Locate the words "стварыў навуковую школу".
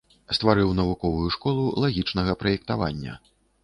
0.37-1.69